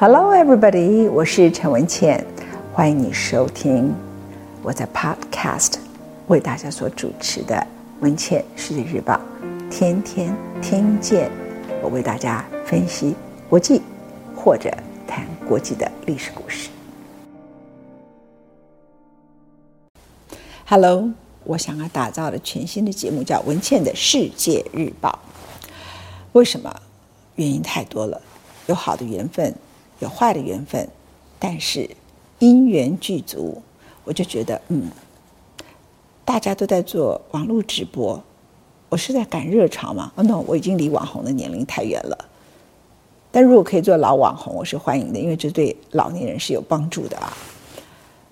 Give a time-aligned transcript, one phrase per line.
[0.00, 1.10] Hello, everybody！
[1.10, 2.24] 我是陈文茜，
[2.72, 3.94] 欢迎你收听
[4.62, 5.74] 我在 Podcast
[6.28, 7.54] 为大家所主持的
[8.00, 9.20] 《文茜世界日报》，
[9.68, 11.30] 天天听见
[11.82, 13.14] 我为大家分析
[13.46, 13.82] 国际
[14.34, 14.74] 或者
[15.06, 16.70] 谈国际的历史故事。
[20.64, 21.10] Hello，
[21.44, 25.18] 我想要打造的全新的节目叫《文茜的世界日报》。
[26.32, 26.74] 为什么？
[27.34, 28.22] 原因太多了，
[28.66, 29.54] 有好的缘分。
[30.00, 30.88] 有坏的缘分，
[31.38, 31.88] 但是
[32.38, 33.62] 因缘具足，
[34.04, 34.90] 我就觉得，嗯，
[36.24, 38.22] 大家都在做网络直播，
[38.88, 40.12] 我是在赶热潮吗？
[40.16, 42.26] 哦，no，我已经离网红的年龄太远了。
[43.30, 47.32] 但如果可以做老网红，我是欢迎的，因为这对老年人是有帮助的啊。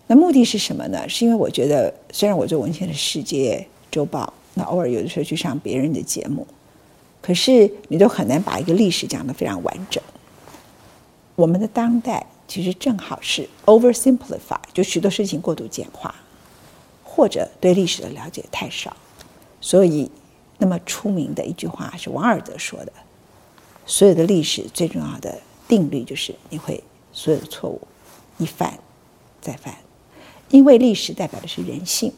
[0.06, 1.08] 那目的是什么呢？
[1.08, 6.46] 是因为我觉得，虽然我做文茜的世界周报，那偶尔有的时候去上别人的节目，
[7.20, 10.02] 可是你都很难把一个历史讲得非常完整。
[11.38, 16.12] 我们的当代其实正好是 oversimplify，就许多事情过度简化，
[17.04, 18.96] 或者对历史的了解太少。
[19.60, 20.10] 所以，
[20.58, 22.92] 那么出名的一句话是王尔德说的
[23.86, 27.80] ：“所有的历史最重要的定律就是你会所有的错误
[28.38, 28.76] 一犯
[29.40, 29.76] 再犯，
[30.50, 32.12] 因为历史代表的是人性，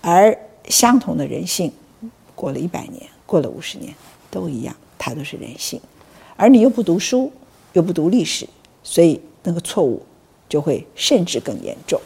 [0.00, 1.72] 而相同的人性
[2.34, 3.94] 过了一百年、过了五十年
[4.28, 5.80] 都一样，它都是人性，
[6.36, 7.30] 而你又不读书。”
[7.78, 8.44] 又不读历史，
[8.82, 10.02] 所以那个错误
[10.48, 12.00] 就会甚至更严重。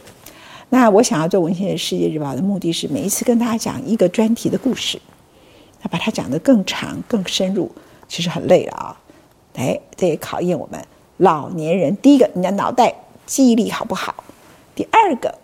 [0.69, 5.01] 那我想要做文茜的世界日报的目的是，每一次跟大家讲一个专题的故事，
[5.81, 7.73] 那把它讲得更长、更深入，
[8.07, 9.01] 其实很累了啊！
[9.55, 10.79] 哎，这也考验我们
[11.17, 11.97] 老年人。
[11.97, 14.23] 第一个，你的脑袋记忆力好不好？
[14.75, 15.35] 第二个，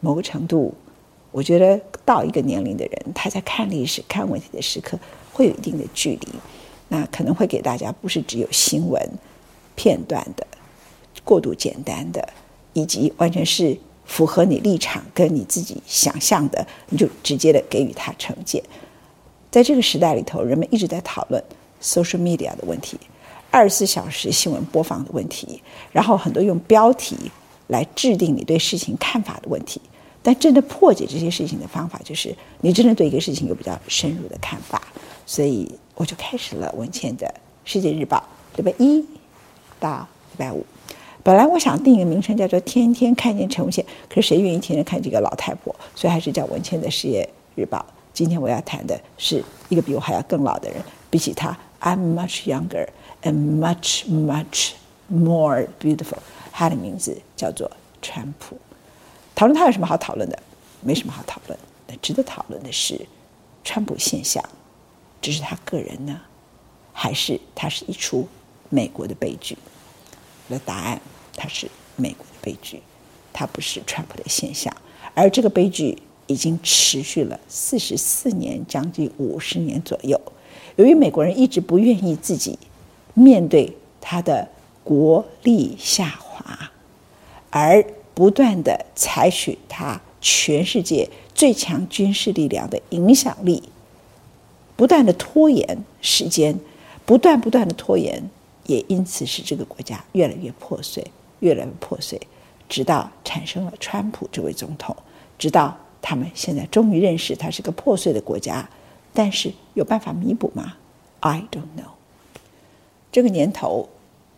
[0.00, 0.74] 某个程度，
[1.30, 4.98] 我觉得到一个年龄的人，他在看历史、看问题的时刻，
[5.32, 6.28] 会有一定的距离。
[6.88, 9.02] 那可能会给大家不是只有新闻
[9.74, 10.46] 片段的、
[11.24, 12.28] 过度简单的，
[12.74, 18.62] 以及完全是符合你立场跟你自己想象的，你就直接的给予他成见。
[19.50, 21.42] 在这个时代里头，人们一直在讨论
[21.82, 22.96] social media 的问题，
[23.50, 25.60] 二十四小时新闻播放的问题，
[25.90, 27.16] 然后很多用标题
[27.66, 29.80] 来制定你对事情看法的问题。
[30.22, 34.80] 但真的破解这些事情的方法，就是你真的对一个事情有比较深入的看法。
[35.26, 35.68] 所以。
[35.96, 37.34] 我就开始了文茜的
[37.64, 38.22] 世界日报，
[38.56, 39.04] 礼拜一
[39.80, 40.64] 到礼拜五。
[41.22, 45.74] 本来我想定一个名称叫做“天天看见陈文倩”，可是谁愿意天天看这个老太婆？
[45.94, 47.84] 所以还是叫文茜的世界日报。
[48.12, 50.80] 今天我要谈的是一个比我还要更老的人，
[51.10, 52.86] 比起他，I'm much younger
[53.22, 54.72] and much much
[55.08, 56.18] more beautiful。
[56.52, 57.70] 他的名字叫做
[58.00, 58.56] 川普。
[59.34, 60.38] 讨论他有什么好讨论的？
[60.82, 61.58] 没什么好讨论。
[61.86, 63.06] 但值得讨论的是
[63.64, 64.42] 川普现象。
[65.26, 66.20] 只是他个人呢，
[66.92, 68.28] 还是他是一出
[68.68, 69.58] 美国的悲剧？
[70.46, 71.00] 我的答案，
[71.34, 72.80] 他是美国的悲剧，
[73.32, 74.72] 他不是川普的现象。
[75.14, 75.98] 而这个悲剧
[76.28, 80.20] 已经持续了四十四年，将近五十年左右。
[80.76, 82.56] 由于美国人一直不愿意自己
[83.14, 84.48] 面对他的
[84.84, 86.70] 国力下滑，
[87.50, 93.60] 而不断地采取他全世界最强军事力量的影响力。
[94.76, 96.60] 不断的拖延时间，
[97.04, 98.28] 不断不断的拖延，
[98.66, 101.10] 也因此使这个国家越来越破碎，
[101.40, 102.20] 越来越破碎，
[102.68, 104.94] 直到产生了川普这位总统，
[105.38, 108.68] 直到他们现在终于认识他是个破碎的国家，
[109.14, 110.74] 但是有办法弥补吗
[111.20, 111.92] ？I don't know。
[113.10, 113.88] 这个年头，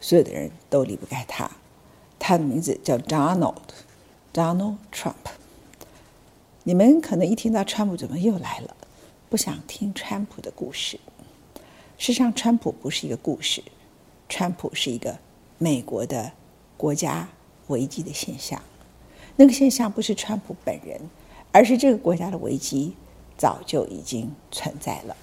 [0.00, 1.50] 所有的人都离不开他，
[2.18, 3.56] 他的名字叫 Donald
[4.32, 5.14] Donald Trump。
[6.62, 8.76] 你们可能一听到川普怎么又来了？
[9.30, 10.98] 不想听川普的故事。
[11.98, 13.62] 事实上，川普不是一个故事，
[14.28, 15.18] 川普是一个
[15.58, 16.32] 美国的
[16.76, 17.28] 国家
[17.66, 18.62] 危机的现象。
[19.36, 20.98] 那个现象不是川普本人，
[21.52, 22.94] 而是这个国家的危机
[23.36, 25.14] 早就已经存在了。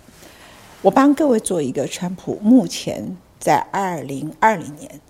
[0.84, 5.02] 我帮各位做一个川普目前在二零二零年，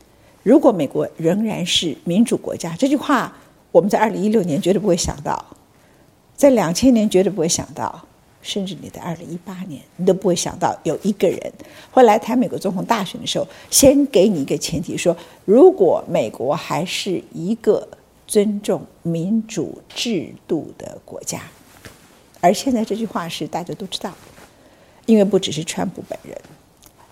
[0.42, 3.36] 如果美国仍然是民主国家，这句话
[3.74, 5.46] 我们在二零一六年绝对不会想到，
[6.34, 8.08] 在两千年绝对不会想到。
[8.46, 11.52] 甚至你在二零一八年，你都不会想到有一个人
[11.90, 17.88] 会来谈美国总统大选的时候，先给你一个前提说：如果美国还是一个
[18.28, 21.42] 尊重民主制度的国家。
[22.40, 24.14] 而现在这句话是大家都知道，
[25.08, 26.40] 因为不只是川普本人，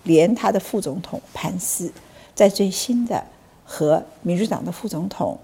[0.03, 1.91] 连他的副总统潘斯，
[2.35, 3.25] 在最新的
[3.65, 5.39] 和民主党的副总统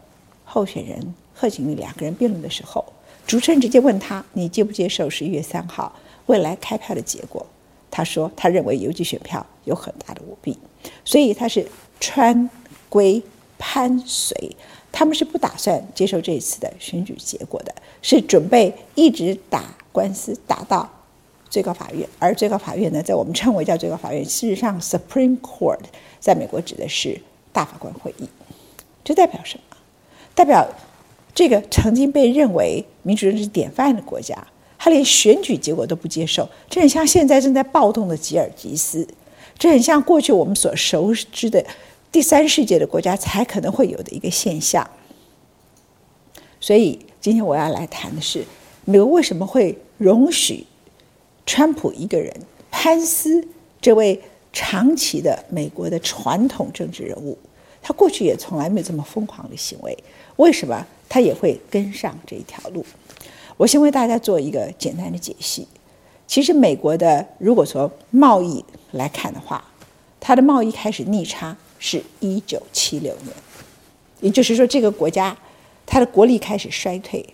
[0.45, 2.85] 候选人贺锦丽两个人辩论的时候。
[3.29, 5.95] 主持人直接问他：“你接不接受十一月三号
[6.25, 7.45] 未来开票的结果？”
[7.91, 10.57] 他说：“他认为邮寄选票有很大的舞弊。”
[11.05, 11.63] 所以他是
[11.99, 12.49] 川
[12.89, 13.21] 规
[13.59, 14.33] 攀绥，
[14.91, 20.89] 他们是不打算接受这一次的选举结果的，是准备一直打官司打到
[21.51, 22.09] 最高法院。
[22.17, 25.81] 而最高法院呢，在我们称为叫最高法院，事实上 Supreme Court
[26.19, 27.21] 在美国指的是
[27.53, 28.27] 大法官会议。
[29.03, 29.77] 这代表什么？
[30.33, 30.67] 代表
[31.39, 34.35] 这个曾经被认为民主政治典范的国家，
[34.77, 39.07] 他连选举结果都不接受，这很像现在正在暴动的吉尔吉斯，
[39.57, 41.65] 这很像过去我们所熟知的
[42.11, 44.85] 第三世界的国家才可能会有的一个现象。
[46.59, 48.43] 所以今天我要来谈的是，
[48.83, 50.65] 美国为什么会容许
[51.45, 52.35] 川普一个人，
[52.69, 53.47] 潘斯
[53.79, 54.21] 这位
[54.51, 57.37] 长期的美国的传统政治人物，
[57.81, 59.97] 他过去也从来没有这么疯狂的行为，
[60.35, 62.85] 为什么他也会跟上这一条路？
[63.57, 65.67] 我先为大家做一个简单的解析。
[66.27, 69.63] 其实，美国的如果从贸易来看的话，
[70.19, 73.35] 它的贸易开始逆差是一九七六年，
[74.21, 75.35] 也就是说，这个国家
[75.87, 77.25] 它的国力开始衰退。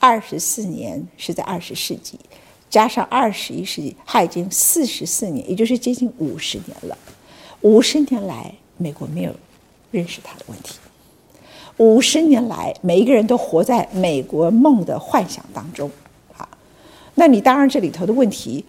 [0.00, 2.18] 二十四年是在二十世纪，
[2.70, 6.96] 加上二十一世纪，它已经四十四年，也就是接近五十年了。
[7.60, 9.34] 五十年来，美国没有
[9.90, 10.76] 认识它的问题。
[11.78, 15.88] 五十年来，每一个人都活在美国梦的幻想当中，
[16.36, 16.48] 啊，
[17.14, 18.64] 那你当然这里头的问题，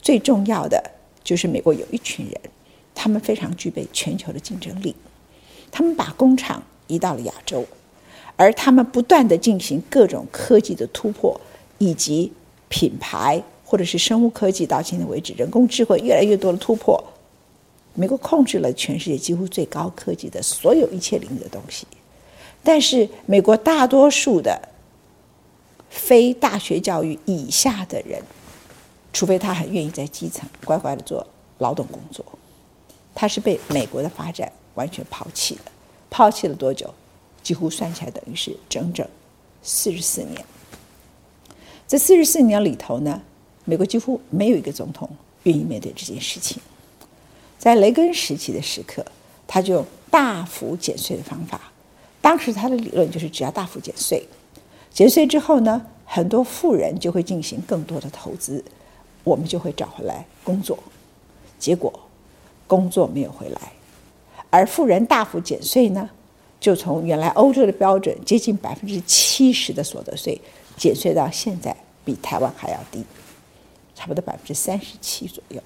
[0.00, 0.82] 最重要的
[1.22, 2.40] 就是美国有一群人，
[2.94, 4.96] 他们非常具备全球的竞争力，
[5.70, 7.66] 他们把工厂移到了亚洲，
[8.36, 11.38] 而他们不断地进行各种科技的突破，
[11.76, 12.32] 以及
[12.70, 16.98] 品牌或者是生物科技，到今天为止，人工智慧越来越多的突破，
[17.92, 21.86] 美国控制了全世界几乎最高科技的所有一切领域的东西。
[22.62, 24.68] 但是，美国大多数的
[25.88, 28.22] 非大学教育以下的人，
[29.12, 31.26] 除非他很愿意在基层乖乖的做
[31.58, 32.24] 劳动工作，
[33.14, 35.72] 他是被美国的发展完全抛弃的。
[36.10, 36.92] 抛弃了多久？
[37.42, 39.06] 几乎算起来等于是整整
[39.62, 40.44] 四十四年。
[41.86, 43.22] 这四十四年里头呢，
[43.64, 45.08] 美国几乎没有一个总统
[45.44, 46.60] 愿意面对这件事情。
[47.58, 49.04] 在雷根时期的时刻，
[49.46, 51.72] 他就大幅减税的方法。
[52.28, 54.22] 当时他的理论就是，只要大幅减税，
[54.92, 58.62] 减税之后呢，很多富人就会进行更多的投资，
[59.24, 60.78] 我们就会找回来工作。
[61.58, 61.90] 结果，
[62.66, 63.72] 工作没有回来，
[64.50, 66.10] 而富人大幅减税呢，
[66.60, 70.38] 就从原来欧洲的标准接近百分之七十的所得税，
[70.76, 73.02] 减税到现在比台湾还要低，
[73.94, 75.62] 差不多百分之三十七左右。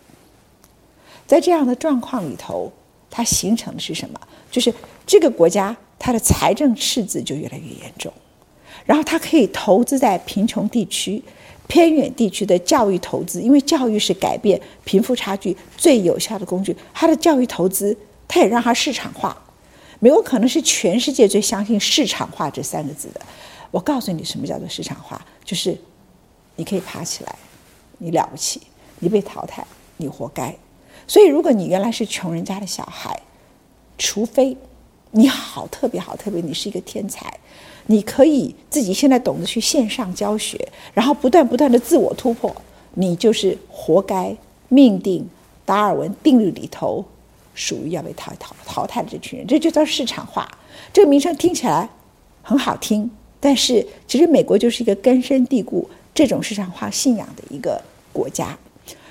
[1.27, 2.71] 在这样的状况里头，
[3.11, 4.21] 它形成的是什么？
[4.49, 4.73] 就是
[5.05, 5.77] 这个国家。
[6.05, 8.13] 他的财政赤字就越来越严重，
[8.85, 11.23] 然后他可以投资在贫穷地区、
[11.69, 16.77] 偏远地区的教育投资，因为教育是改变贫富差距最有效的工具。
[16.93, 17.97] 他的教育投资，
[18.27, 19.41] 他也让它市场化。
[20.01, 23.21] 美国可能是全世界最相信市场化这三个字的。
[23.71, 25.25] 我告诉你，什么叫做市场化？
[25.45, 25.79] 就是
[26.57, 27.37] 你可以爬起来，
[27.99, 28.59] 你了不起；
[28.99, 29.65] 你被淘汰，
[29.99, 30.53] 你活该。
[31.07, 33.23] 所以，如果你原来是穷人家的小孩，
[33.97, 34.57] 除非。
[35.15, 37.31] 你好，特别好，特别你是一个天才，
[37.87, 40.59] 你可以自己现在懂得去线上教学，
[40.95, 42.55] 然后不断不断的自我突破，
[42.95, 44.35] 你就是活该，
[44.69, 45.29] 命定
[45.67, 47.05] 达尔文定律里头
[47.55, 50.51] 属于要被淘淘淘汰的这群人，这就叫市场化。
[50.95, 51.87] 这个名称听起来
[52.43, 57.79] 很好听，但是其实美国就是一个根深蒂固这种市场化信仰的一个
[58.15, 58.57] 国家。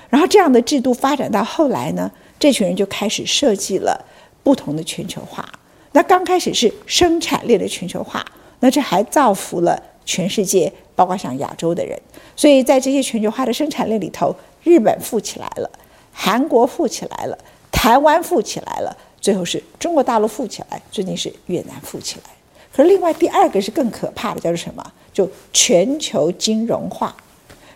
[0.08, 4.04] 然后这样的制度发展到后来呢，这群人就开始设计了
[4.42, 5.48] 不同的全球化。
[5.92, 8.24] 那刚开始是生产力的全球化，
[8.60, 12.00] 那这还造福了全世界，包括像亚洲的人。
[12.34, 15.70] 所以在这些全球化的生产力里头，日本富起来了，
[16.12, 17.38] 韩国富起来了，
[17.70, 22.30] 台湾富起来了，最后是中国大陆富起来，最近是越南富起来。
[22.74, 24.92] 可是另外第二个是更可怕的，叫做什么？
[25.12, 27.14] 就全球金融化。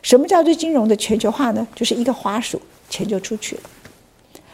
[0.01, 1.67] 什么叫做金融的全球化呢？
[1.75, 2.59] 就是一个花鼠，
[2.89, 3.63] 钱就出去了。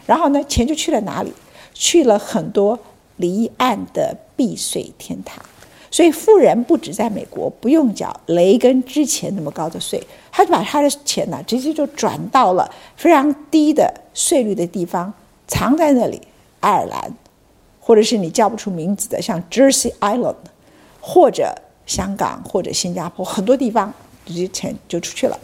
[0.05, 1.33] 然后呢，钱就去了哪里？
[1.73, 2.77] 去了很多。
[3.17, 5.45] 离岸的避税天堂，
[5.91, 15.13] 所以富人不止在美国不用缴雷根之前那么高的税，他就把他的钱呢直接就转到了非常低的税率的地方，
[15.47, 16.21] 藏在那里，
[16.61, 17.15] 爱尔兰，
[17.81, 20.37] 或者是你叫不出名字的，像 Jersey Island，
[21.01, 21.55] 或者
[21.87, 23.93] 香港或者新加坡很多地方，
[24.25, 25.39] 直接钱就出去了。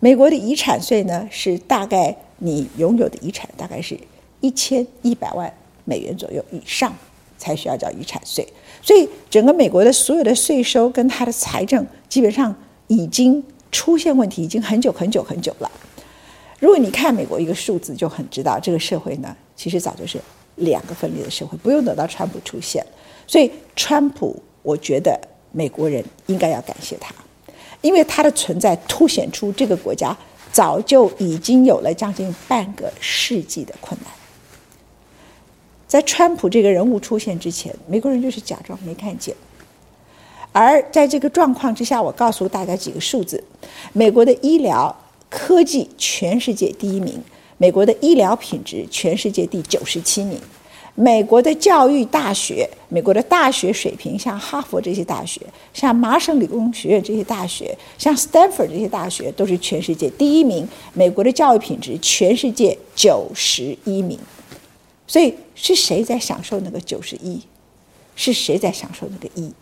[0.00, 3.98] 美国的遗产税呢，是大概你拥有的遗产大概是
[4.40, 5.52] 一千一百万。
[5.84, 6.94] 美元左右以上
[7.38, 8.46] 才需要交遗产税，
[8.82, 12.54] 所以整个美国的所有的税收跟它的财政基本上
[12.86, 15.70] 已经出现问题，已经很久很久很久了。
[16.60, 20.18] 如果你看美国一个数字，就很知道这个社会呢，其实早就是
[20.56, 22.84] 两个分裂的社会，不用等到川普出现。
[23.26, 25.18] 所以，川普，我觉得
[25.52, 27.14] 美国人应该要感谢他，
[27.82, 30.16] 因为他的存在凸显出这个国家
[30.52, 34.12] 早就已经有了将近半个世纪的困难。
[35.86, 39.34] 在川普这个人物出现之前，美国人就是假装没看见。
[40.52, 43.42] 而在这个状况之下，我告诉大家几个数字：
[43.92, 44.94] 美国的医疗
[45.28, 47.20] 科技全世界第一名，
[47.58, 50.38] 美国的医疗品质全世界第九十七名。
[50.96, 55.40] 美国的教育大学，美国的大学水平，像哈佛这些大学，
[55.72, 60.68] 像麻省理工学院这些大学，像 Stanford 这些大学，都是全世界第一名。
[60.92, 64.16] 美国的教育品质，全世界九十一名。
[65.06, 67.40] 所以是谁在享受那个九十一？
[68.16, 69.52] 是谁在享受那个一？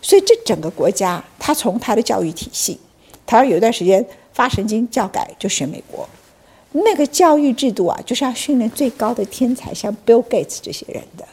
[0.00, 2.78] 所以这整个国家，他从他的教育体系，
[3.26, 6.08] 他有一段时间发神经教改，就选美国。
[6.72, 11.26] 那个教育制度啊，就是要训练最高的天才，像 Bill Gates 这些人的。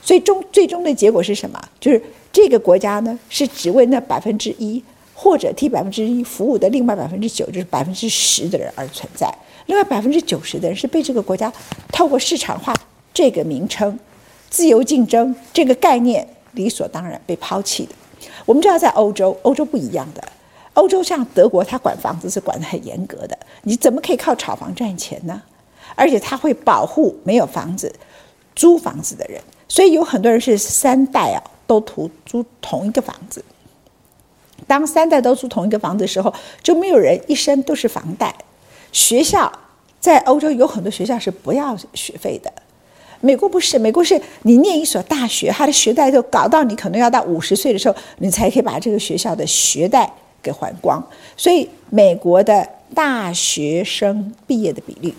[0.00, 1.60] 所以终最终的结果是什么？
[1.80, 2.00] 就是
[2.32, 4.82] 这个国家呢，是只为那百分之一，
[5.12, 9.28] 或者替百分之一服务的另外百分之九，就是百分之十的人而存在。
[9.66, 11.52] 另外百分之九十的人是被这个国家
[11.92, 12.72] 透过市场化
[13.16, 13.98] 这个名称、
[14.50, 17.94] 自由竞争这个概念理所当然被抛弃的。
[18.44, 20.22] 我们知道，在欧洲，欧洲不一样的。
[20.74, 25.40] 欧洲像德国，他管房子是管得很严格的，你怎么可以靠炒房赚钱呢？
[25.94, 27.90] 而且他会保护没有房子、
[28.54, 33.42] 租房子的人，所以有很多人是三代啊都图租同一个房子。
[34.66, 38.34] 当三代都租同一个房子的时候，就没有人一生都是房贷。
[38.92, 39.50] 学校
[39.98, 42.52] 在欧洲有很多学校是不要学费的，
[43.20, 50.10] 美国不是，美国是你念一所大学，他的学贷就搞到你可能要到五十岁的时候，你才可以把这个学校的学贷。
[50.42, 51.04] 给还光，
[51.36, 55.12] 所以美国的大学生毕业的比例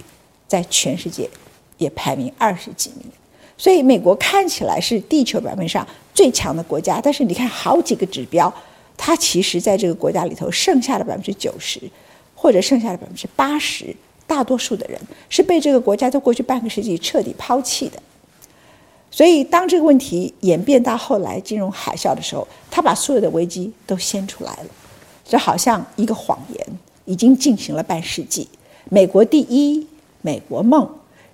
[0.48, 1.30] 在全世界
[1.78, 3.06] 也排名二十几名。
[3.58, 8.54] 所以美国看起来是地球表面上最强的国家，但是你看好几个指标，
[8.96, 11.78] 它其实在这个国家里头剩下的百分之九十
[12.34, 13.94] 或者剩下的百分之八十，
[14.28, 17.98] 大多数的人是被这个国家在过去半个世纪彻底抛弃的。
[19.10, 24.66] 所以当这个问题演变到后来金融海啸的时候，他把所有的危机都掀出来了。
[25.24, 26.68] 这好像一个谎言，
[27.06, 28.48] 已经进行了半世纪。
[28.90, 29.88] 美国第一，
[30.22, 30.88] 美国梦，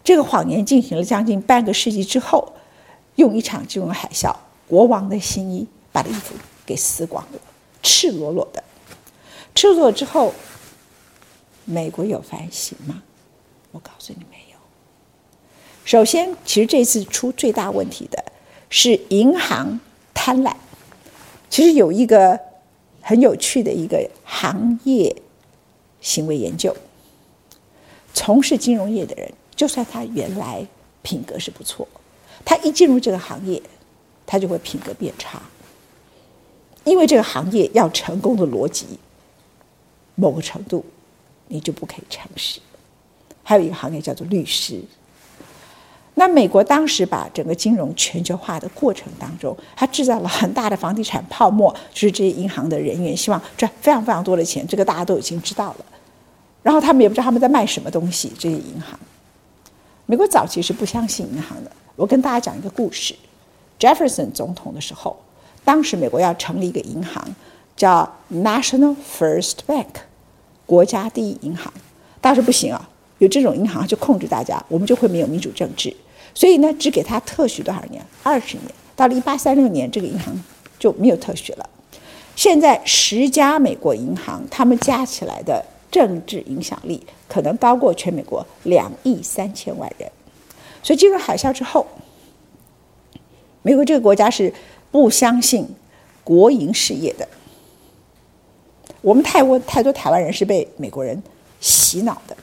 [0.03, 2.53] 这个谎言进行了将近半个世纪之后，
[3.15, 4.33] 用一场金融海啸，
[4.67, 6.35] 国王的新衣把衣服
[6.65, 7.39] 给撕光了，
[7.81, 8.63] 赤裸裸的。
[9.53, 10.33] 赤裸之后，
[11.65, 13.03] 美国有反省吗？
[13.71, 14.57] 我告诉你没有。
[15.85, 18.23] 首先，其实这次出最大问题的
[18.69, 19.79] 是银行
[20.13, 20.55] 贪婪。
[21.49, 22.39] 其实有一个。
[23.05, 25.13] 很有趣的一个行业
[25.99, 26.73] 行为研究，
[28.13, 30.65] 从事金融业的人，就算他原来
[31.01, 31.85] 品格是不错，
[32.45, 33.61] 他一进入这个行业，
[34.25, 35.41] 他就会品格变差，
[36.85, 38.87] 因为这个行业要成功的逻辑，
[40.15, 40.85] 某个程度，
[41.53, 42.59] 你就不可以诚实。
[43.43, 44.81] 还有一个行业叫做律师。
[46.15, 55.85] 那美国当时把整个金融全球化的过程当中，它制造了很大的房地产泡沫，就是这些银行的人员希望赚非常非常多的钱，这个大家都已经知道了。
[56.61, 58.97] 然后他们也不知道他们在卖什么东西，这些银行。
[60.05, 61.71] 美国早期是不相信银行的。
[61.95, 63.15] 我跟大家讲一个故事
[63.79, 65.17] ：Jefferson 总统的时候，
[65.63, 67.35] 当时美国要成立一个银行，
[67.75, 69.87] 叫 National First Bank，
[70.65, 71.71] 国家第一银行。
[72.21, 72.89] 但是不行啊。
[73.19, 75.95] 有这种银行就控制大家，我们就会没有民主政治。
[76.33, 78.05] 所以呢，只给他特许多少年？
[78.21, 78.65] 二十年。
[78.97, 80.37] 到了一八三六年，这个银行
[80.77, 81.69] 就没有特许了。
[82.35, 90.11] 现在十家美国银行，他们加起来的政治影响力可能高过全美国两亿三千万人。
[90.81, 91.85] 所以进入海啸之后，
[93.61, 94.53] 美国这个国家是
[94.91, 95.65] 不相信
[96.25, 97.25] 国营事业的。
[99.03, 101.21] 我们太多太多台湾人是被美国人
[101.59, 102.35] 洗脑的。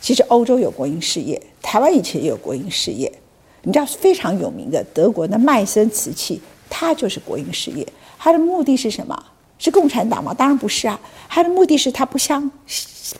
[0.00, 3.10] 其实欧洲有国营事业，台湾以前也有国营事业。
[3.62, 7.86] 你知道非常有名的德国的麦森瓷器，它就是国营事业。
[8.18, 9.16] 它的目的是什么？
[9.58, 10.34] 是共产党吗？
[10.34, 11.00] 当然不是啊。
[11.28, 12.50] 它的目的是它不相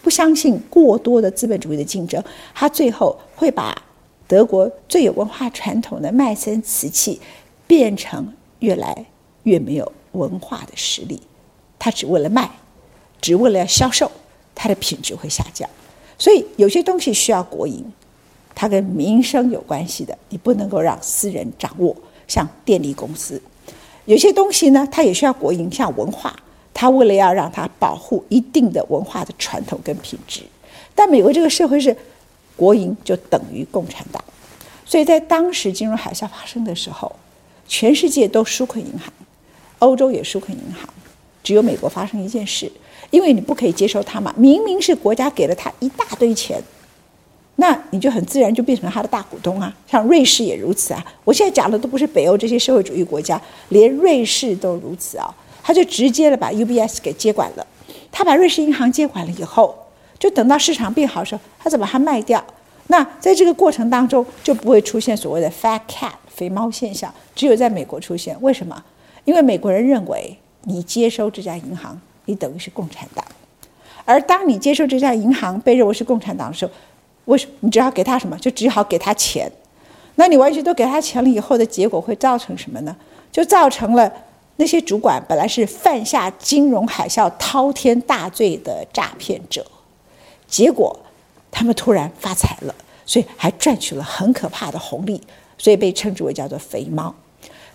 [0.03, 3.77] 不相信过多的资本主义的竞争，它最后会把
[4.27, 7.21] 德国最有文化传统的麦森瓷器
[7.67, 9.07] 变成越来
[9.45, 11.21] 越没有文化的实力。
[11.87, 12.51] 它只为了卖，
[13.21, 14.11] 只为了销售，
[14.57, 15.71] 它的品质会下降。
[16.19, 17.93] 所以有些东西需要国营，
[18.57, 21.95] 它跟民生有关系的，你不能够让私人掌握。
[22.27, 23.41] 像电力公司，
[24.05, 26.37] 有些东西呢，它也需要国营，像文化，
[26.75, 30.43] 它为了要让它保护一定的文化的传统跟品质，
[30.93, 31.97] 但美国这个社会是
[32.57, 34.21] 国营就等于共产党，
[34.85, 37.15] 所以在当时金融海啸发生的时候，
[37.69, 39.13] 全世界都纾困银行，
[39.79, 40.93] 欧洲也纾困银行，
[41.47, 42.69] 只有美国发生一件事，
[43.13, 46.61] 因为你不可以接受它嘛，明明是国家给了他一大堆钱。
[47.55, 51.07] 那你就很自然就变成他的大股东啊，像瑞士也如此啊。
[51.23, 55.33] 我现在讲的都不是北欧这些社会主义国家，连瑞士都如此啊。
[55.63, 57.65] 他就直接的把 UBS 给接管了。
[58.11, 59.73] 他把瑞士银行接管了以后，
[60.19, 62.45] 就等到市场变好的时候，他再把它卖掉。
[62.89, 68.37] 那在这个过程当中，就不会出现所谓的 fat cat 肥猫现象，只有在美国出现。
[68.41, 68.83] 为什么？
[69.25, 70.37] 因为美国人认为
[70.69, 73.25] 你接收这家银行，你等于是共产党。
[74.05, 76.73] 而当你接收这家银行被认为是共产党的时候，
[77.27, 77.53] 为什么？
[77.61, 78.37] 你只好给他什么？
[78.39, 79.51] 就只好给他钱。
[80.17, 82.97] 那你完全都给他钱了以后的结果会造成什么呢？
[83.31, 84.11] 就造成了
[84.57, 89.65] 那些主管本来是犯下金融海啸滔天大罪的诈骗者，
[90.49, 90.99] 结果
[91.51, 95.23] 他们突然发财了，所以还赚取了很可怕的红利，
[95.59, 97.15] 所以被称之为叫做“肥猫”。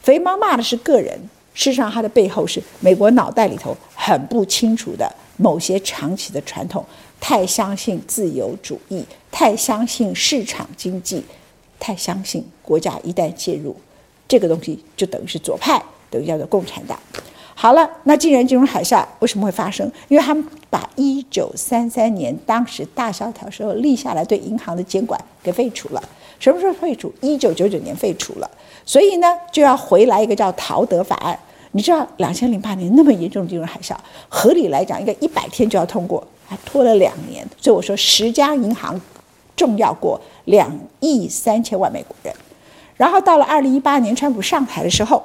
[0.01, 6.85] 肥猫骂的是个人，事实上它的背后是美国脑袋里头很不清楚的某些长期的传统。
[7.19, 11.23] 太相信自由主义，太相信市场经济，
[11.79, 13.75] 太相信国家一旦介入，
[14.27, 15.79] 这个东西就等于是左派，
[16.09, 16.99] 等于叫做共产党。
[17.53, 19.85] 好了，那既然金融海啸为什么会发生？
[20.07, 26.01] 因为他们把一九三三年当时大萧条时候立下来对银行的监管给废除了。
[26.41, 27.13] 什么时候废除？
[27.21, 28.51] 一九九九年废除了。
[28.83, 31.39] 所以呢，就要回来一个叫陶德法案。
[31.71, 33.95] 你知道，两千零八年那么严重的金融海啸，
[34.27, 36.21] 合理来讲应该一百天就要通过。
[36.47, 38.99] 还拖了两年，所以我说十家银行
[39.55, 40.69] 重要过两
[40.99, 42.33] 亿三千万美国人。
[42.97, 45.23] 然后到了二零一八年，川普上台的时候，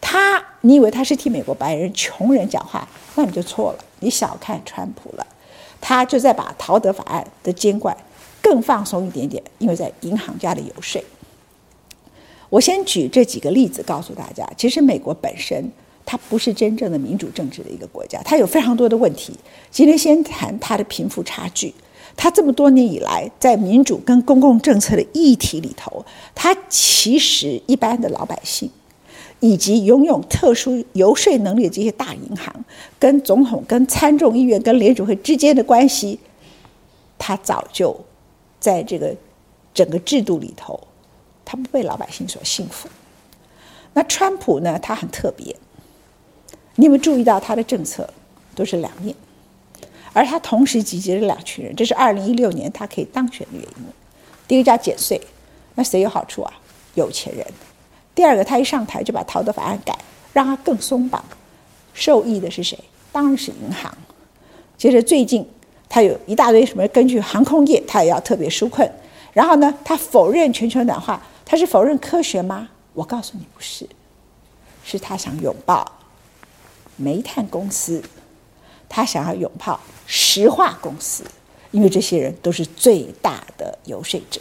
[0.00, 2.86] 他你以为他是替美国白人穷人讲话，
[3.16, 5.26] 那你就错了，你小看川普了。
[5.80, 7.96] 他就在把陶德法案的监管
[8.42, 11.02] 更放松一点点，因为在银行家的游说。
[12.48, 15.70] 我先举这几个例子告诉大家，其实美国本身。
[16.06, 19.32] 它不是真正的民主政治的一个国家，它有非常多的问题。
[19.70, 21.72] 今天先谈它的贫富差距。
[22.16, 28.68] 它这么多年以来，在民主跟公共政策的议题里头，它其实一般的老百姓，
[29.38, 32.52] 以及拥有特殊游说能力的这些大银行，
[32.98, 36.18] 跟总统、跟参众议院、跟联储会之间的关系，
[37.16, 37.96] 它早就
[38.60, 39.16] 在这个
[39.74, 40.78] 整个制度里头，
[41.44, 42.88] 他不被老百姓所信服。
[43.94, 44.78] 那川普呢？
[44.78, 45.56] 他很特别。
[46.76, 48.08] 你有没有注意到他的政策
[48.54, 49.14] 都是两面，
[50.12, 53.84] 而他同时集结了两群人，这是二零一六年他可以当选的原因。
[54.46, 55.20] 第一个叫减税，
[55.74, 56.52] 那谁有好处啊？
[56.94, 57.44] 有钱人。
[58.14, 59.98] 第二个，他一上台就把陶德法案改，
[60.32, 61.24] 让他更松绑，
[61.92, 62.78] 受益的是谁？
[63.12, 63.92] 当然是银行。
[64.78, 65.46] 接着最近
[65.90, 68.90] 他有一大堆什么，根据航空业他也要特别纾困。
[69.32, 72.68] 然后呢，他否认全球暖化，他是否认科学吗？
[72.94, 73.86] 我告诉你不是，
[74.84, 75.84] 是他想拥抱。
[76.96, 78.02] 煤炭公司，
[78.88, 81.24] 他想要拥抱石化公司，
[81.70, 84.40] 因为这些人都是最大的游说者。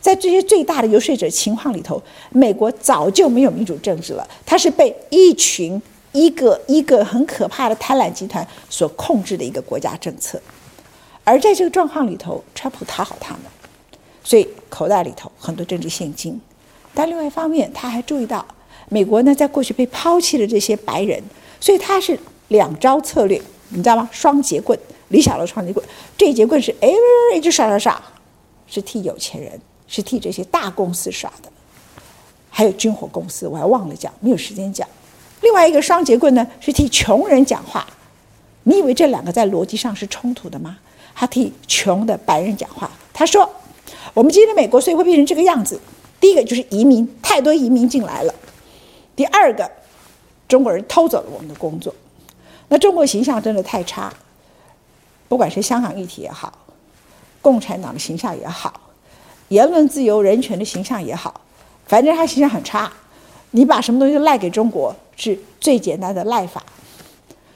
[0.00, 5.80] 在这些最大的游说者情况里头，美国早就没有民主政治了，它是被一群
[6.12, 10.40] 一个一个很可怕的贪婪集团所控制的一个国家政策。
[11.28, 13.42] 而在这个状况里头，川普讨好他们，
[14.24, 16.40] 所以口袋里头很多政治现金。
[16.94, 18.44] 但另外一方面，他还注意到
[18.88, 21.22] 美国呢，在过去被抛弃的这些白人。
[21.60, 24.08] 所以他是两招策略，你知道吗？
[24.12, 25.84] 双节棍，李小龙双节棍。
[26.16, 26.88] 这一节棍是哎，
[27.36, 28.02] 一直耍耍耍，
[28.66, 31.50] 是替有钱人，是替这些大公司耍的。
[32.48, 34.88] 还有军火公司，我还忘了讲，没有时间讲。
[35.42, 37.86] 另外一个双节棍呢，是替穷人讲话。
[38.62, 40.78] 你以为这两个在逻辑上是冲突的吗？
[41.18, 43.50] 他替穷的白人讲话，他说
[44.14, 45.80] ：“我们今天的美国所以会变成这个样子。
[46.20, 48.32] 第一个就是移民，太多移民进来了。
[49.16, 49.68] 第二个。”
[50.46, 51.94] 中国人偷走了我们的工作，
[52.68, 54.10] 那中国形象真的太差。
[55.28, 56.50] 不管是香港议题也好，
[57.42, 58.80] 共产党的形象也好，
[59.48, 61.42] 言论自由、人权的形象也好，
[61.84, 62.90] 反正他形象很差。
[63.50, 66.64] 你把什么东西都赖给中国，是最简单的赖法。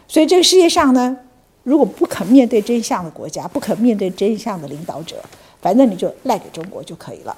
[0.06, 1.16] 所以这个世界上呢，
[1.62, 5.22] 如果不肯面对真相的国家，不肯面对真相的领导者，
[5.60, 7.36] 反正你就赖给中国就可以了。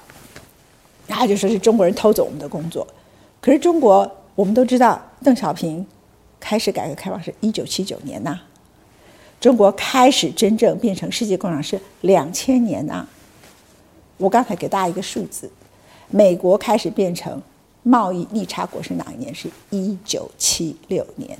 [1.07, 2.87] 然后就说是中国人偷走我们的工作，
[3.41, 4.09] 可是中国。
[4.35, 5.87] 我们都知道，邓小平
[6.41, 8.37] 开始改革开放是一九七九年呐，
[9.39, 13.07] 中国开始真正变成世界工厂是两千年呐。
[14.17, 15.49] 我刚才给大家一个数字，
[16.09, 17.41] 美国开始变成
[17.83, 19.33] 贸易逆差国是哪一年？
[19.33, 21.39] 是一九七六年。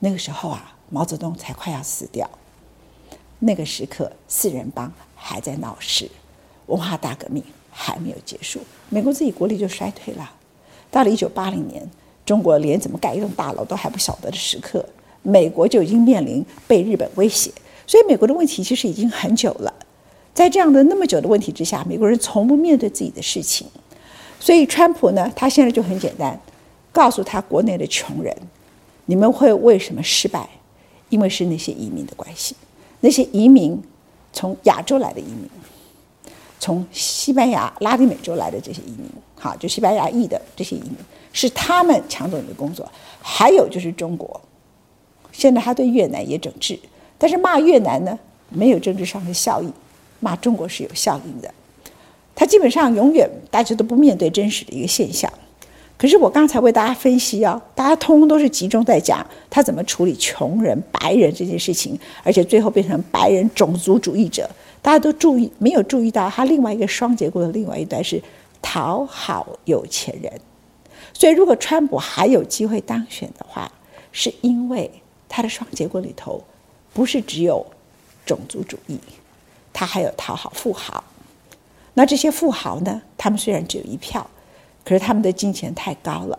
[0.00, 2.28] 那个时候啊，毛泽东才快要死掉。
[3.38, 6.10] 那个时刻四人帮还在闹事，
[6.66, 10.30] 文化大革命还没有结束，美国自己国力就衰退了。
[10.90, 11.88] 到了一九八零年，
[12.26, 14.84] 中国连怎么盖一栋大楼都还不晓得的时刻，
[15.22, 17.50] 美国就已经面临被日本威胁。
[17.86, 19.72] 所以美国的问题其实已经很久了。
[20.34, 23.66] 在这样的那么久的问题之下，美国人从不面对自己的事情。
[24.38, 26.38] 所以川普呢，他现在就很简单，
[26.92, 28.36] 告诉他国内的穷人，
[29.06, 30.48] 你们会为什么失败？
[31.10, 32.56] 因为是那些移民的关系，
[33.00, 33.80] 那些移民
[34.32, 35.48] 从亚洲来的移民，
[36.58, 40.96] 从西班牙、拉丁美洲来的这些移民，好，就西班牙裔的这些移民，
[41.32, 42.90] 是他们抢走你的工作。
[43.20, 44.40] 还有就是中国，
[45.32, 46.78] 现在他对越南也整治。
[47.18, 48.18] 但是骂越南呢，
[48.48, 49.68] 没有政治上的效益；
[50.20, 51.52] 骂中国是有效应的。
[52.34, 55.30] 他基本上永远大家都不面对真实的一个现象。
[56.00, 64.48] 可是我刚才为大家分析啊，大家通通都是集中在讲他怎么处理穷人、白人这件事情，而且最后变成白人种族主义者。
[64.80, 68.22] 大家都注意没有注意到他另外一个双结构的另外一端是
[68.62, 70.32] 讨好有钱人。
[71.12, 73.70] 所以如果川普还有机会当选的话，
[74.10, 74.90] 是因为
[75.28, 76.42] 他的双结构里头。
[76.92, 77.64] 不是只有
[78.26, 78.98] 种族主义，
[79.72, 81.04] 他还有讨好富豪。
[81.94, 83.00] 那这些富豪呢？
[83.16, 84.28] 他们虽然只有一票，
[84.84, 86.38] 可是他们的金钱太高了。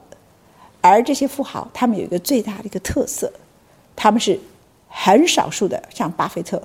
[0.82, 3.32] 而这些富豪，他们有一个最大的一个特色，
[3.96, 4.40] 他们是
[4.88, 6.62] 很少数的，像巴菲特，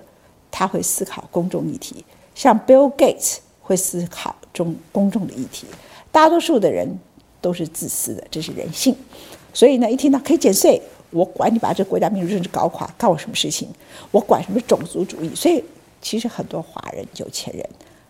[0.51, 2.03] 他会思考公众议题；
[2.35, 5.67] 像 Bill Gates 会思考中公众的议题。
[6.11, 6.99] 大多数的人
[7.41, 8.97] 都是自私的，这是人性。
[9.53, 10.81] 所以呢，一听到可以减税。
[11.11, 13.69] 我管你把这国家民主政治搞垮，干我什么事情？
[14.11, 15.33] 我管什么种族主义？
[15.35, 15.63] 所以，
[16.03, 17.65] 其实很多华人有钱人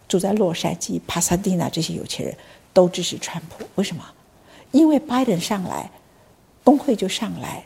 [0.08, 2.34] 住在洛杉矶、帕萨蒂娜这些有钱人
[2.76, 3.64] 都支持川普。
[3.76, 4.04] 为什么？
[4.70, 5.90] 因为拜登上来，
[6.62, 7.64] 工会就上来，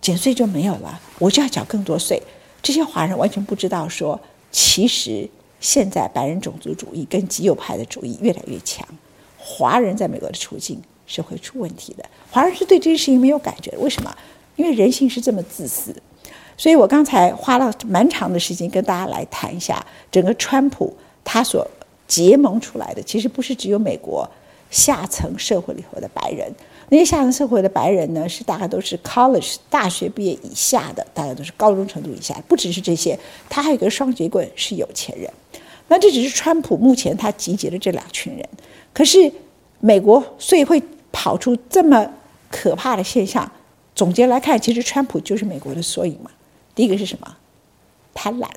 [0.00, 2.22] 减税就没有了，我就要缴更多税。
[2.62, 4.20] 这些华人完全不知道说，
[4.52, 8.86] 其实现在白人种族主义跟极右派的主义越来越强，
[9.36, 12.04] 华人在美国的处境是会出问题的。
[12.30, 14.16] 华人是对这件事情没有感觉，为什么？
[14.54, 15.92] 因为人性是这么自私，
[16.56, 21.68] 所以我刚才花了蛮长的时间跟大家来谈一下整个川普他所
[22.06, 24.30] 结盟出来的，其实不是只有美国
[24.74, 26.52] 下层社会里头的白人，
[26.88, 33.16] 那些下层社会的白人呢，是大概都是 college 大学毕业以下的，大概都是高中程度以下，不只是这些，
[33.48, 35.30] 他还有个双截棍是有钱人。
[35.86, 38.48] 那这只是川普目前他集结的这两群人，
[38.92, 39.30] 可是
[39.78, 40.82] 美国所以会
[41.12, 42.10] 跑出这么
[42.50, 43.48] 可怕的现象。
[43.94, 46.28] 总结来看，其实川普就是美国的缩影嘛。
[46.74, 47.36] 第一个是什么？
[48.12, 48.48] 贪婪，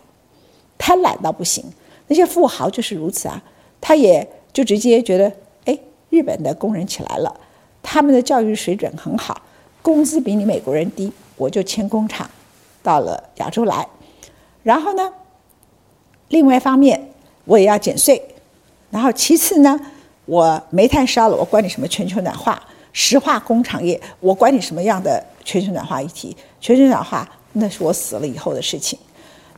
[0.80, 1.64] 贪婪到不行。
[2.08, 3.44] 那些富豪就是如此啊，
[3.80, 5.32] 他也就直接觉得，
[6.18, 7.40] 日本的工人起来了，
[7.84, 9.40] 他们的教育水准很好，
[9.84, 12.28] 工资比你美国人低，我就迁工厂
[12.82, 13.88] 到了亚洲来。
[14.64, 15.14] 然后呢，
[16.30, 17.12] 另外一方面
[17.46, 18.20] 我也要减税。
[18.90, 19.80] 然后其次呢，
[20.26, 22.60] 我煤炭烧了，我管你什么全球暖化。
[22.94, 26.36] 石化工厂业，我管你什么样的全球暖化议题？
[26.60, 28.98] 全球暖化那是我死了以后的事情。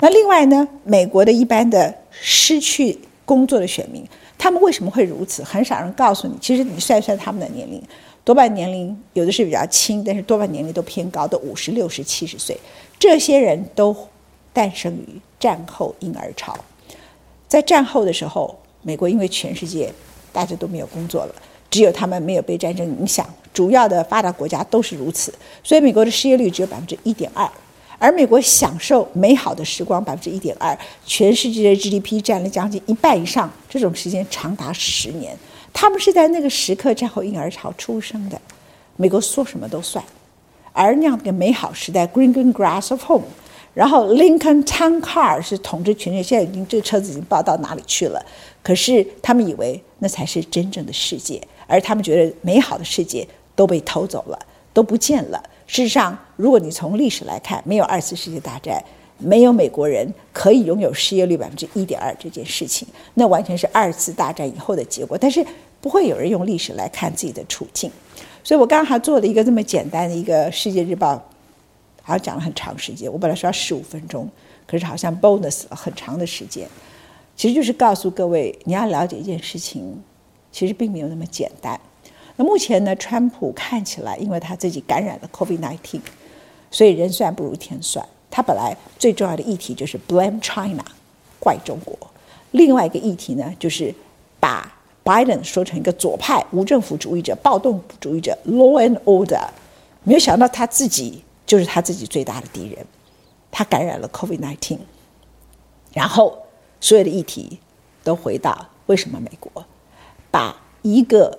[0.01, 4.05] 那另外呢，美国的一般的失去工作的选民，
[4.39, 5.43] 他们为什么会如此？
[5.43, 6.33] 很少人告诉你。
[6.41, 7.83] 其实你算一算他们的年龄，
[8.23, 12.57] 多半年龄有的是比较轻，但是多半年龄都偏高，都五十六十七十岁。
[12.97, 13.93] 这些人都
[14.53, 16.57] 诞生于战后婴儿潮，
[17.47, 19.93] 在战后的时候，美国因为全世界
[20.31, 21.35] 大家都没有工作了。
[21.69, 25.31] 只有他们没有被战争影响，主要的发达国家都是如此，
[25.63, 27.47] 所以美国的失业率只有百分之一点二，
[27.99, 35.37] 而美国享受美好的时光百分之一点二，全世界的 GDP 占了将近一半以上，这种时间长达十年，
[35.73, 38.39] 他们是在那个时刻战后婴儿潮出生的，
[38.95, 40.03] 美国说什么都算，
[40.71, 43.27] 而那样的美好时代，Green Green Grass of Home，
[43.73, 48.25] 然后 Lincoln Town Car 是统治全球，现在已经这个车子已经爆到哪里去了，
[48.63, 51.41] 可是他们以为那才是真正的世界。
[51.67, 54.39] 而他们觉得美好的世界都被偷走了，
[54.73, 55.43] 都不见了。
[55.69, 58.83] 事实上，如果你从历史来看，没有二次世界大战，
[59.19, 65.15] 没有美国人可以拥有失业率百分之一点二这件事情，那完全是二次大战以后的结果。
[65.15, 65.45] 但是
[65.79, 67.91] 不会有人用历史来看自己的处境。
[68.43, 71.13] 所以我刚刚还做了一个这么简单的一个《世界日报》，
[72.01, 73.11] 好像讲了很长时间。
[73.11, 74.27] 我本来说要十五分钟，
[74.65, 76.67] 可是好像 bonus 了很长的时间。
[77.35, 80.01] 其实就是告诉各位，你要了解一件事情。
[80.51, 81.79] 其实并没有那么简单。
[82.39, 85.99] 那目前呢，川普看起来，因为他自己感染了 COVID-19，
[86.71, 88.07] 所以人算不如天算。
[88.31, 90.85] 他本来最重要的议题就是 blame China，
[91.37, 91.93] 怪中国。
[92.51, 93.93] 另外一个议题呢，就是
[94.39, 94.73] 把
[95.03, 99.45] Biden 说成一个左派无政府主义者、暴动主义者 （law and order）。
[100.05, 102.85] 没有想到他自己就是他自己最大的敌人。
[103.51, 104.77] 他感染了 COVID-19。
[105.91, 106.37] 然后
[106.79, 107.59] 所有的议题
[108.01, 109.65] 都回到为什么美国
[110.31, 111.37] 把一个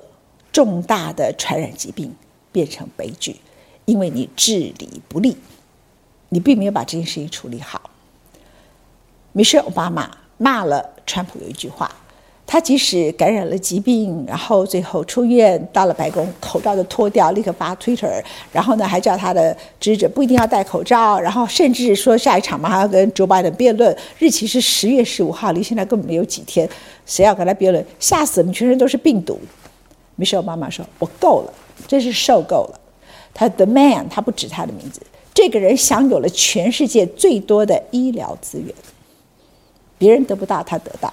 [0.52, 2.14] 重大的传染疾病
[2.52, 3.36] 变成悲剧，
[3.84, 5.36] 因为你治理不力，
[6.28, 7.90] 你并没有把这件事情处理好。
[9.32, 11.90] 米歇尔·奥巴马骂了川普有一句话。
[12.52, 26.68] 他即使感染了疾病，然后最后出院，到了白宫，口罩就脱掉，立刻发 Twitter，然后呢，还叫他的支持者不一定要戴口罩，然后甚至说下一场嘛还要跟 Joe Biden 辩论，日期是十月十五号，离现在根本没有几天，
[27.06, 27.86] 谁要跟他辩论？
[28.00, 29.38] 吓死我们，全身都是病毒。
[30.20, 31.54] 米歇尔·奥巴马说：“我够了，
[31.88, 32.80] 真是受够了。”
[33.32, 35.00] 他 The Man，他不指他的名字，
[35.32, 38.74] 这个人享有了全世界最多的医疗资源，
[39.96, 41.10] 别人得不到，他得到。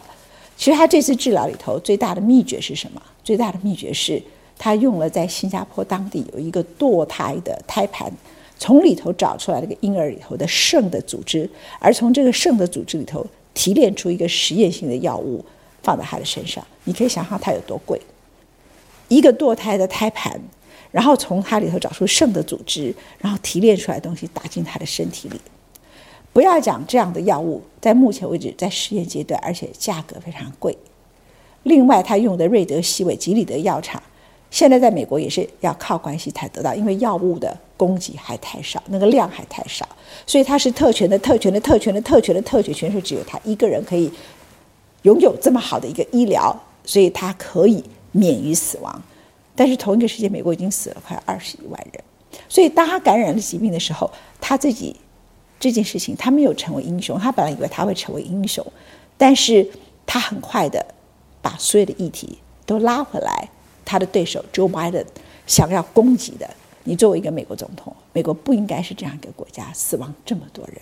[0.57, 3.01] 其实他这次治疗里头最大的秘诀是什么？
[3.23, 4.21] 最大的秘诀是
[4.57, 8.11] 他用了在新加坡当地有一个堕胎的胎盘，
[8.57, 15.45] 从里头找出来那个婴儿里头的肾的组织，而从这个肾的组织里头提炼出一个实验性的药物
[15.83, 16.65] 放在他的身上。
[16.83, 18.01] 你可以想象它有多贵，
[19.07, 20.39] 一个堕胎的胎盘，
[20.91, 25.39] 然后从它里头找出肾的组织，然后提炼出来的东西打进他的身体里。
[26.33, 30.77] 不要讲这样的药物，在目前为止在实验阶段，而且价格非常贵。
[31.63, 34.01] 另外，他用的瑞德西韦吉里德药厂，
[34.51, 39.87] 现在在美国也是要靠关系才得到，因为药物的供给还太少，那个量还太少，
[40.25, 44.11] 所以他是特权的特权的特权的特权的特权，全是只有他一个人可以
[45.01, 47.83] 拥有这么好的一个医疗，所以他可以
[48.17, 49.01] 免于死亡。
[49.55, 52.03] 但是同一个时间，美国已经死了快二十一万人，
[52.49, 54.95] 所以当他感染了疾病的时候，他自己。
[55.59, 57.17] 这件事情，他没有成为英雄。
[57.17, 58.63] 他本来以为他会成为英雄，
[59.17, 59.67] 但是
[60.05, 60.85] 他很快的
[61.41, 63.49] 把所有的议题都拉回来。
[63.83, 65.03] 他的对手 Joe Biden
[65.47, 66.47] 想要攻击的，
[66.83, 70.79] 你作为一个美国总统，美国不应该是这样一个国家，死亡这么多人，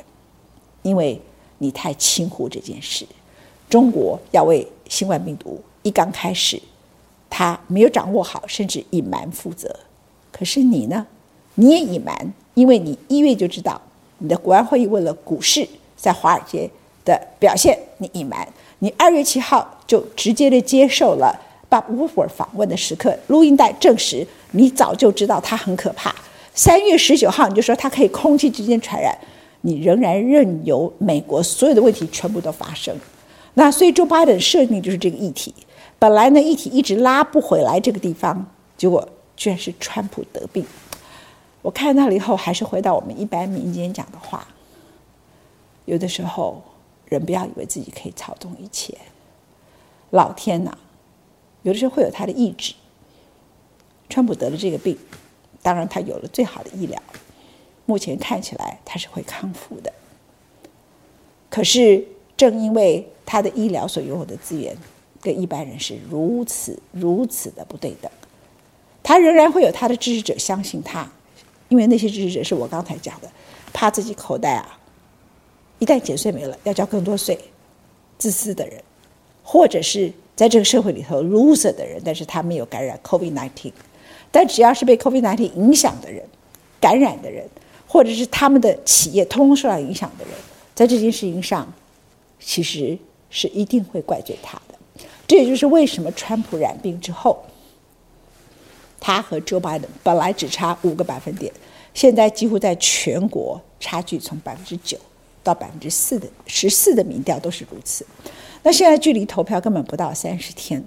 [0.82, 1.22] 因为
[1.60, 3.08] 你太轻忽这件事。
[3.70, 6.62] 中国要为新冠病毒一刚开始，
[7.38, 9.76] 他没有掌握好，甚至隐瞒负责。
[10.32, 11.06] 可是你呢？
[11.56, 13.82] 你也隐瞒，因为你一月就知道。
[14.20, 15.68] 你的国安会议为了股市
[15.98, 16.70] 在华尔街
[17.04, 18.48] 的表现，你隐瞒。
[18.80, 21.38] 你二月七号就直接的接受了
[21.70, 26.16] Bob Woodward 访问的时刻，录音带证实你早就知道他很可怕。
[26.54, 29.14] 三月十九号你就说他可以空气之间传染，
[29.60, 32.96] 你仍然任由美国所有的问题全部都发生。
[33.56, 35.54] 那所以 Joe Biden 设定就是这个议题，
[35.98, 38.46] 本来呢议题一直拉不回来这个地方，
[38.78, 40.66] 结果居然是川普得病。
[41.62, 44.48] 我看到了以后，还是回到我们一般民间讲的话：
[45.86, 46.62] 有的时候，
[47.06, 48.96] 人不要以为自己可以操纵一切。
[50.12, 50.78] 老天呐，
[51.64, 52.76] 有的时候会有他的意志。
[54.08, 54.96] 川普得了这个病，
[55.64, 57.02] 当然他有了最好的医疗，
[57.88, 59.92] 目前看起来他是会康复的。
[61.50, 62.06] 可是，
[62.38, 64.78] 正因为他的医疗所拥有的资源
[65.26, 68.12] 跟一般人是如此如此的不对等，
[69.02, 71.10] 他仍然会有他的支持者相信他。
[71.70, 73.32] 因为那些支持者是我刚才讲的，
[73.74, 74.80] 怕自己口袋啊，
[75.80, 77.36] 一旦减税没了，要交更多税，
[78.20, 78.80] 自私的人，
[79.44, 83.72] 或者是在这个社会里头 loser 的人，但是他没有感染 COVID-19，
[84.32, 86.24] 但只要是被 COVID-19 影响的人，
[86.80, 87.44] 感染的人，
[87.88, 90.36] 或者是他们的企业通通受到影响的人，
[90.76, 91.74] 在这件事情上，
[92.40, 92.96] 其实
[93.32, 94.62] 是一定会怪罪他。
[95.28, 97.44] 这也就是为什么川普染病之后。
[99.00, 101.52] 他和 Joe Biden 本来只差五个百分点，
[101.94, 104.98] 现在几乎在全国差距从百分之九
[105.44, 108.04] 到百分之四的十四的民调都是如此。
[108.64, 110.84] 那现在距离投票根本不到三十天，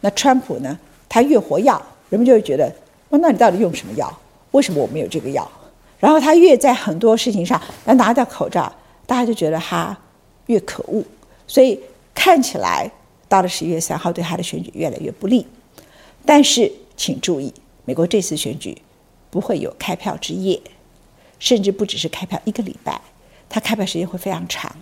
[0.00, 0.78] 那川普呢？
[1.08, 1.72] 他越活跃，
[2.08, 2.72] 人们就会觉得，
[3.08, 4.16] 那你到底用什么药？
[4.52, 5.50] 为什么我没有这个药？
[5.98, 8.72] 然后他越在很多事情上要拿掉口罩，
[9.06, 9.96] 大家就觉得他
[10.46, 11.02] 越可恶。
[11.48, 11.80] 所以
[12.14, 12.88] 看起来
[13.28, 15.46] 到了十一月三号，对他的选举越来越不利。
[16.24, 16.72] 但是。
[16.98, 17.52] 请注意，
[17.84, 18.74] 美国这次选举
[19.28, 20.58] 不会有开票之夜，
[21.38, 22.98] 甚至不只是开票一个礼拜，
[23.50, 24.74] 它开票时间会非常长。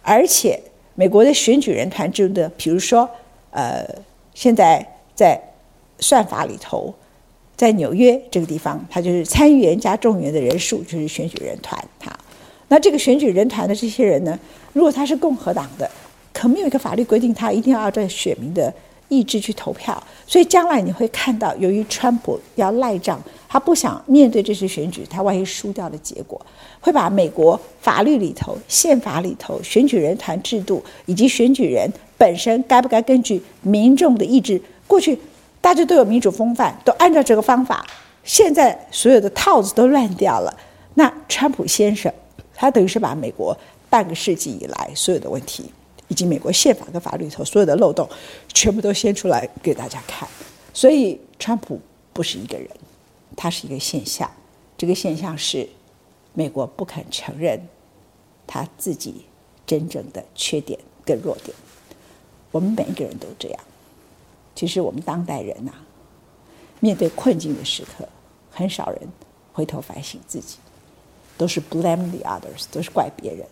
[0.00, 0.58] 而且，
[0.94, 3.06] 美国的选举人团中的，比如说，
[3.50, 3.86] 呃，
[4.32, 4.82] 现在
[5.14, 5.38] 在
[5.98, 6.94] 算法里头，
[7.54, 11.78] 在纽约这个地方，它就是参议员加众议员的人数就是选举人团。
[12.00, 12.18] 哈，
[12.68, 14.40] 那这个选举人团的这些人呢，
[14.72, 15.90] 如果他是共和党的，
[16.44, 18.72] 可没有一个法律规定他一定要按照选民的。
[19.10, 26.40] 意志去投票，所以将来你会看到，由于川普要赖账，他不想面对这次选举，他万一输掉的结果，
[26.80, 35.16] 会把美国法律里头、宪法里头、选举人团制度以及选举人本身该不该根据民众的意志，过去
[35.60, 37.86] 大家都有民主风范，都按照这个方法，
[38.24, 40.52] 现在所有的套子都乱掉了。
[40.94, 42.12] 那川普先生，
[42.54, 43.56] 他等于是把美国
[43.90, 45.70] 半个世纪以来所有的问题，
[46.14, 48.08] 以及美国宪法跟法律里头所有的漏洞，
[48.52, 50.28] 全部都掀出来给大家看。
[50.72, 51.80] 所以，川普
[52.12, 52.70] 不是一个人，
[53.36, 54.30] 他是一个现象。
[54.78, 55.68] 这个现象是
[56.32, 57.60] 美国不肯承认
[58.46, 59.24] 他自己
[59.66, 61.52] 真正的缺点跟弱点。
[62.52, 63.60] 我们每一个人都这样。
[64.54, 65.72] 其实，我们当代人呐、
[66.78, 68.08] 面对困境的时刻，
[68.52, 69.00] 很少人
[69.52, 70.58] 回头反省自己，
[71.36, 73.44] 都是 blame the others，都是怪别人。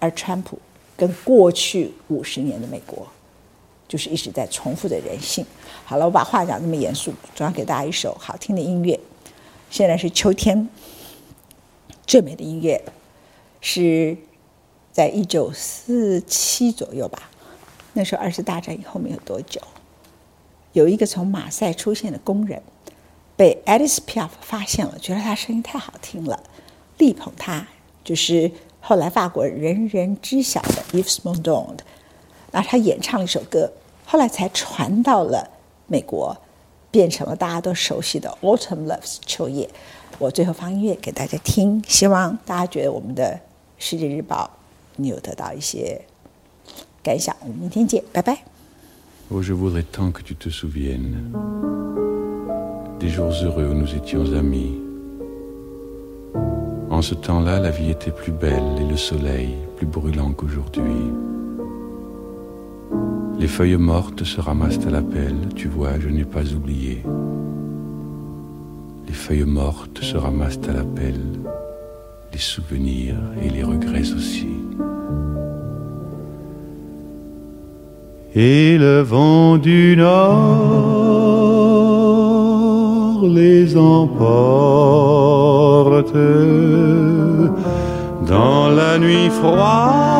[0.00, 0.58] 而川普
[0.96, 3.06] 跟过去五十年的美国，
[3.86, 5.44] 就是一直在重复的人性。
[5.84, 8.98] 好了，我把话讲这么严肃，总要给大家一首好听的音乐。
[9.70, 10.68] 现在是秋天，
[12.06, 12.82] 最美的音乐
[13.60, 14.16] 是
[14.92, 17.30] 在一九四七左右吧。
[17.92, 19.60] 那时候二次大战以后没有多久，
[20.72, 22.62] 有一个从马赛出现的工人，
[23.36, 26.42] 被 Edith Piaf 发现了，觉得他声音太好听了，
[26.98, 27.66] 力捧他，
[28.04, 28.50] 就是
[28.86, 31.78] 后来法国人人知晓的 Yves Montand。
[32.52, 33.72] 然后他演唱了一首歌，
[34.04, 35.50] 后来才传到了
[35.86, 36.36] 美国。
[36.88, 39.68] 变成了大家都熟悉的 Autumn Leaves 秋叶。
[40.18, 43.38] 我最后放音乐给大家听，希望大家觉得我们的
[43.76, 44.50] 世界日报
[44.94, 46.00] 你有得到一些
[47.02, 47.36] 感想。
[47.40, 48.38] 我们明天见，拜拜。
[49.28, 51.34] Oh, je voudrais tant que tu te souviennes
[52.98, 54.85] des jours heureux où nous étions amis.
[56.96, 61.10] En ce temps-là, la vie était plus belle et le soleil plus brûlant qu'aujourd'hui.
[63.38, 67.02] Les feuilles mortes se ramassent à la pelle, tu vois, je n'ai pas oublié.
[69.06, 71.20] Les feuilles mortes se ramassent à la pelle,
[72.32, 74.48] les souvenirs et les regrets aussi.
[78.34, 80.46] Et le vent du nord
[83.22, 85.35] les emporte
[88.26, 90.16] dans la nuit froide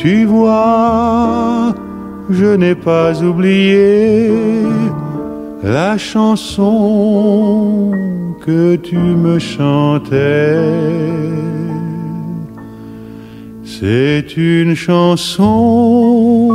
[0.00, 1.74] Tu vois,
[2.30, 4.30] je n'ai pas oublié
[5.64, 7.90] la chanson
[8.46, 10.62] que tu me chantais.
[13.64, 16.54] C'est une chanson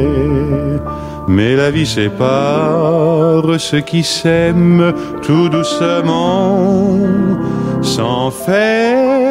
[1.33, 6.99] Mais la vie sépare ceux qui s'aiment tout doucement,
[7.81, 9.30] sans faire